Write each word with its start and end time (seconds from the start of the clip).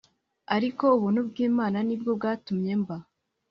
Ariko 0.55 0.83
ubuntu 0.97 1.19
bw 1.29 1.35
Imana 1.47 1.77
ni 1.87 1.95
bwo 1.99 2.11
bwatumye 2.17 2.73
mba 2.81 2.97